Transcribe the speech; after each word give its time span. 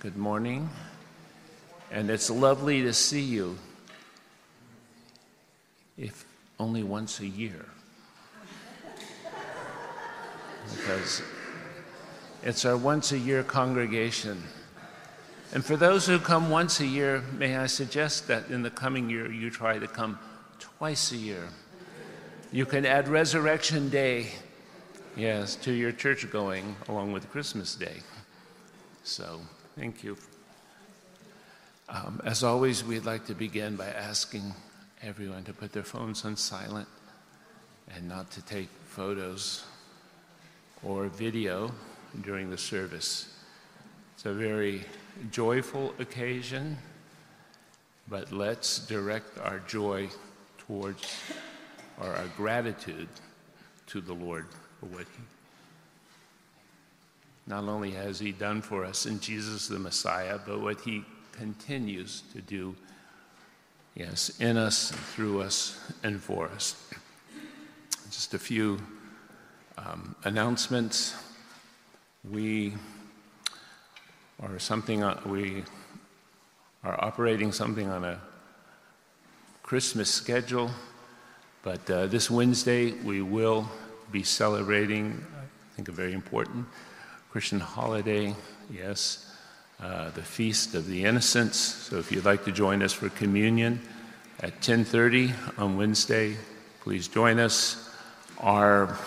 Good 0.00 0.16
morning. 0.16 0.70
And 1.90 2.08
it's 2.08 2.30
lovely 2.30 2.80
to 2.84 2.94
see 2.94 3.20
you, 3.20 3.58
if 5.98 6.24
only 6.58 6.82
once 6.82 7.20
a 7.20 7.26
year. 7.26 7.66
Because 10.74 11.20
it's 12.42 12.64
our 12.64 12.78
once 12.78 13.12
a 13.12 13.18
year 13.18 13.42
congregation. 13.42 14.42
And 15.52 15.62
for 15.62 15.76
those 15.76 16.06
who 16.06 16.18
come 16.18 16.48
once 16.48 16.80
a 16.80 16.86
year, 16.86 17.22
may 17.36 17.58
I 17.58 17.66
suggest 17.66 18.26
that 18.28 18.48
in 18.48 18.62
the 18.62 18.70
coming 18.70 19.10
year 19.10 19.30
you 19.30 19.50
try 19.50 19.78
to 19.78 19.86
come 19.86 20.18
twice 20.58 21.12
a 21.12 21.18
year. 21.18 21.46
You 22.52 22.64
can 22.64 22.86
add 22.86 23.06
Resurrection 23.06 23.90
Day, 23.90 24.28
yes, 25.14 25.56
to 25.56 25.72
your 25.72 25.92
church 25.92 26.30
going 26.30 26.74
along 26.88 27.12
with 27.12 27.30
Christmas 27.30 27.74
Day. 27.74 27.98
So, 29.04 29.42
thank 29.80 30.04
you. 30.04 30.14
Um, 31.88 32.20
as 32.22 32.44
always, 32.44 32.84
we'd 32.84 33.06
like 33.06 33.24
to 33.28 33.34
begin 33.34 33.76
by 33.76 33.86
asking 33.86 34.52
everyone 35.02 35.42
to 35.44 35.54
put 35.54 35.72
their 35.72 35.84
phones 35.84 36.22
on 36.26 36.36
silent 36.36 36.86
and 37.96 38.06
not 38.06 38.30
to 38.32 38.42
take 38.42 38.68
photos 38.88 39.64
or 40.82 41.06
video 41.06 41.72
during 42.20 42.50
the 42.50 42.58
service. 42.58 43.32
It's 44.14 44.26
a 44.26 44.34
very 44.34 44.84
joyful 45.30 45.94
occasion, 45.98 46.76
but 48.06 48.32
let's 48.32 48.80
direct 48.80 49.38
our 49.38 49.60
joy 49.60 50.10
towards 50.58 51.22
or 52.02 52.08
our 52.08 52.28
gratitude 52.36 53.08
to 53.86 54.02
the 54.02 54.12
Lord 54.12 54.44
for 54.78 54.86
what 54.86 55.06
He 55.16 55.22
not 57.46 57.64
only 57.64 57.90
has 57.92 58.18
He 58.18 58.32
done 58.32 58.62
for 58.62 58.84
us 58.84 59.06
in 59.06 59.20
Jesus 59.20 59.68
the 59.68 59.78
Messiah, 59.78 60.38
but 60.46 60.60
what 60.60 60.80
He 60.80 61.04
continues 61.32 62.22
to 62.32 62.40
do, 62.40 62.74
yes, 63.94 64.30
in 64.40 64.56
us, 64.56 64.90
through 64.90 65.42
us, 65.42 65.80
and 66.02 66.20
for 66.20 66.48
us. 66.48 66.76
Just 68.10 68.34
a 68.34 68.38
few 68.38 68.78
um, 69.78 70.14
announcements. 70.24 71.14
We 72.30 72.74
are 74.42 74.58
something, 74.58 75.02
uh, 75.02 75.20
we 75.24 75.64
are 76.84 77.02
operating 77.02 77.52
something 77.52 77.88
on 77.88 78.04
a 78.04 78.20
Christmas 79.62 80.10
schedule, 80.10 80.70
but 81.62 81.88
uh, 81.90 82.06
this 82.06 82.30
Wednesday 82.30 82.92
we 82.92 83.22
will 83.22 83.68
be 84.10 84.22
celebrating, 84.22 85.24
I 85.38 85.76
think, 85.76 85.88
a 85.88 85.92
very 85.92 86.12
important 86.12 86.66
Christian 87.30 87.60
holiday, 87.60 88.34
yes, 88.72 89.24
uh, 89.80 90.10
the 90.10 90.22
Feast 90.22 90.74
of 90.74 90.88
the 90.88 91.04
Innocents. 91.04 91.56
So 91.56 91.98
if 91.98 92.10
you'd 92.10 92.24
like 92.24 92.44
to 92.46 92.50
join 92.50 92.82
us 92.82 92.92
for 92.92 93.08
communion 93.08 93.80
at 94.40 94.60
10:30 94.60 95.32
on 95.56 95.76
Wednesday, 95.76 96.36
please 96.80 97.06
join 97.06 97.38
us. 97.38 97.88
Our 98.40 98.98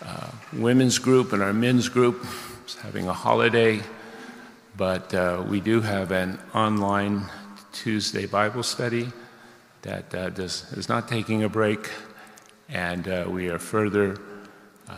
uh, 0.00 0.30
women's 0.52 1.00
group 1.00 1.32
and 1.32 1.42
our 1.42 1.52
men's 1.52 1.88
group 1.88 2.24
is 2.64 2.76
having 2.76 3.08
a 3.08 3.12
holiday, 3.12 3.80
but 4.76 5.12
uh, 5.12 5.44
we 5.48 5.58
do 5.58 5.80
have 5.80 6.12
an 6.12 6.38
online 6.54 7.24
Tuesday 7.72 8.26
Bible 8.26 8.62
study 8.62 9.10
that 9.82 10.14
uh, 10.14 10.30
does, 10.30 10.72
is 10.74 10.88
not 10.88 11.08
taking 11.08 11.42
a 11.42 11.48
break, 11.48 11.90
and 12.68 13.08
uh, 13.08 13.24
we 13.28 13.48
are 13.48 13.58
further 13.58 14.20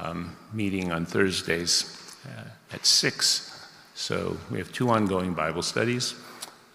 um, 0.00 0.36
meeting 0.52 0.92
on 0.92 1.04
Thursdays 1.04 2.16
uh, 2.26 2.74
at 2.74 2.86
6. 2.86 3.68
So 3.94 4.36
we 4.50 4.58
have 4.58 4.72
two 4.72 4.88
ongoing 4.88 5.34
Bible 5.34 5.62
studies 5.62 6.14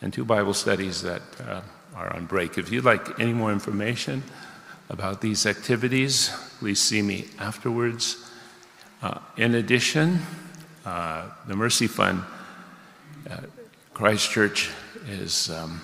and 0.01 0.13
two 0.13 0.25
Bible 0.25 0.53
studies 0.53 1.01
that 1.01 1.21
uh, 1.47 1.61
are 1.95 2.15
on 2.15 2.25
break. 2.25 2.57
If 2.57 2.71
you'd 2.71 2.85
like 2.85 3.19
any 3.19 3.33
more 3.33 3.51
information 3.51 4.23
about 4.89 5.21
these 5.21 5.45
activities, 5.45 6.30
please 6.59 6.80
see 6.80 7.02
me 7.02 7.25
afterwards. 7.39 8.17
Uh, 9.02 9.19
in 9.36 9.55
addition, 9.55 10.19
uh, 10.86 11.30
the 11.47 11.55
Mercy 11.55 11.87
Fund, 11.87 12.23
uh, 13.30 13.42
Christ 13.93 14.37
is 15.08 15.49
um, 15.49 15.81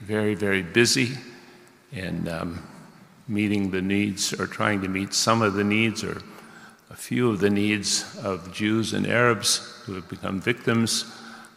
very, 0.00 0.34
very 0.34 0.62
busy 0.62 1.16
in 1.92 2.28
um, 2.28 2.62
meeting 3.30 3.70
the 3.70 3.80
needs 3.80 4.38
or 4.38 4.46
trying 4.46 4.82
to 4.82 4.88
meet 4.88 5.14
some 5.14 5.40
of 5.40 5.54
the 5.54 5.62
needs 5.64 6.02
or 6.02 6.20
a 6.90 6.96
few 6.96 7.30
of 7.30 7.38
the 7.38 7.48
needs 7.48 8.18
of 8.24 8.52
Jews 8.52 8.92
and 8.92 9.06
Arabs 9.06 9.58
who 9.86 9.94
have 9.94 10.08
become 10.08 10.40
victims 10.40 11.04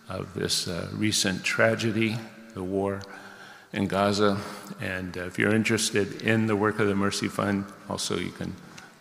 of 0.07 0.31
this 0.35 0.67
uh, 0.67 0.87
recent 0.93 1.43
tragedy, 1.43 2.15
the 2.53 2.63
war 2.63 3.01
in 3.73 3.87
Gaza. 3.87 4.37
And 4.79 5.17
uh, 5.17 5.21
if 5.21 5.39
you're 5.39 5.55
interested 5.55 6.21
in 6.21 6.45
the 6.45 6.55
work 6.55 6.79
of 6.79 6.87
the 6.87 6.95
Mercy 6.95 7.27
Fund, 7.27 7.65
also 7.89 8.17
you 8.17 8.29
can 8.29 8.55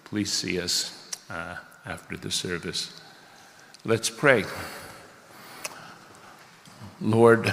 please 0.04 0.33
see 0.33 0.59
us 0.59 1.10
uh, 1.28 1.56
after 1.84 2.16
the 2.16 2.31
service. 2.31 2.99
Let's 3.84 4.09
pray. 4.09 4.44
Lord, 7.00 7.53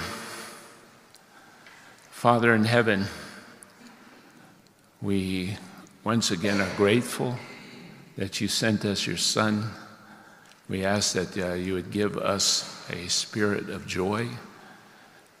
Father 2.10 2.54
in 2.54 2.64
heaven, 2.64 3.06
we 5.02 5.56
once 6.04 6.30
again 6.30 6.60
are 6.60 6.76
grateful 6.76 7.36
that 8.16 8.40
you 8.40 8.48
sent 8.48 8.84
us 8.84 9.06
your 9.06 9.16
Son. 9.16 9.70
We 10.68 10.84
ask 10.84 11.14
that 11.14 11.38
uh, 11.38 11.54
you 11.54 11.72
would 11.72 11.90
give 11.90 12.18
us 12.18 12.84
a 12.90 13.08
spirit 13.08 13.70
of 13.70 13.86
joy, 13.86 14.28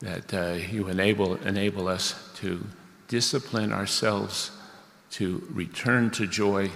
that 0.00 0.32
uh, 0.32 0.52
you 0.52 0.88
enable, 0.88 1.34
enable 1.36 1.88
us 1.88 2.14
to 2.36 2.64
discipline 3.08 3.72
ourselves 3.72 4.50
to 5.10 5.46
return 5.50 6.10
to 6.12 6.26
joy. 6.26 6.70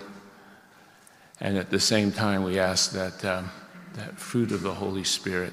And 1.41 1.57
at 1.57 1.71
the 1.71 1.81
same 1.81 2.13
time, 2.13 2.43
we 2.43 2.59
ask 2.59 2.93
that 2.93 3.25
um, 3.25 3.51
that 3.95 4.19
fruit 4.19 4.53
of 4.53 4.63
the 4.63 4.75
Holy 4.75 5.05
Spirit, 5.05 5.53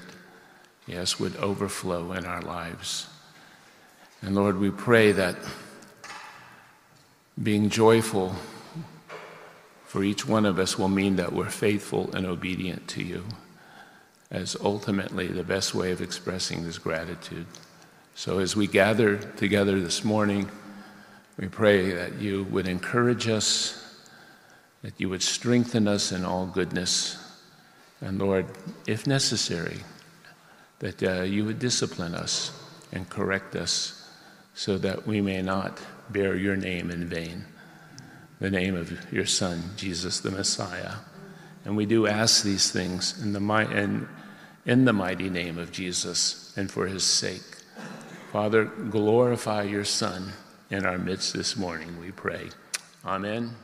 yes, 0.86 1.20
would 1.20 1.36
overflow 1.38 2.12
in 2.12 2.26
our 2.26 2.42
lives. 2.42 3.08
And 4.22 4.36
Lord, 4.36 4.60
we 4.60 4.70
pray 4.70 5.12
that 5.14 5.36
being 7.42 7.70
joyful 7.70 8.36
for 9.86 10.04
each 10.04 10.26
one 10.26 10.46
of 10.46 10.58
us 10.58 10.80
will 10.80 10.88
mean 10.88 11.18
that 11.18 11.34
we're 11.34 11.50
faithful 11.50 12.10
and 12.16 12.26
obedient 12.26 12.88
to 12.88 13.04
you 13.04 13.26
as 14.32 14.56
ultimately 14.62 15.28
the 15.28 15.44
best 15.44 15.76
way 15.76 15.92
of 15.92 16.02
expressing 16.02 16.64
this 16.64 16.78
gratitude. 16.78 17.46
So 18.16 18.40
as 18.40 18.56
we 18.56 18.68
gather 18.68 19.18
together 19.18 19.80
this 19.82 20.06
morning, 20.06 20.50
we 21.38 21.50
pray 21.50 21.92
that 21.92 22.22
you 22.22 22.46
would 22.46 22.68
encourage 22.68 23.28
us, 23.28 24.00
that 24.82 24.94
you 24.98 25.10
would 25.10 25.22
strengthen 25.24 25.88
us 25.88 26.14
in 26.14 26.24
all 26.24 26.46
goodness, 26.46 27.18
and 28.00 28.18
Lord, 28.18 28.46
if 28.88 29.06
necessary, 29.06 29.82
that 30.80 31.04
uh, 31.04 31.22
you 31.24 31.44
would 31.46 31.60
discipline 31.60 32.16
us 32.16 32.52
and 32.92 33.10
correct 33.10 33.56
us 33.56 34.01
so 34.54 34.78
that 34.78 35.08
we 35.08 35.22
may 35.22 35.42
not 35.42 35.80
bear 36.10 36.36
your 36.36 36.56
name 36.56 36.92
in 36.92 37.08
vain, 37.08 37.46
the 38.40 38.50
name 38.50 38.76
of 38.76 39.12
your 39.14 39.26
Son, 39.26 39.72
Jesus 39.76 40.20
the 40.20 40.32
Messiah. 40.32 40.96
And 41.64 41.78
we 41.78 41.86
do 41.86 42.08
ask 42.08 42.44
these 42.44 42.72
things 42.72 43.22
in 43.22 43.34
the, 43.34 43.40
in, 43.72 44.08
in 44.66 44.86
the 44.86 44.94
mighty 44.94 45.30
name 45.30 45.58
of 45.58 45.72
Jesus 45.72 46.54
and 46.58 46.70
for 46.70 46.88
his 46.88 47.04
sake. 47.04 47.42
Father, 48.32 48.66
glorify 48.66 49.64
your 49.64 49.86
Son 49.86 50.32
in 50.70 50.86
our 50.86 50.98
midst 50.98 51.34
this 51.34 51.58
morning, 51.58 52.00
we 52.00 52.12
pray. 52.12 52.50
Amen. 53.06 53.56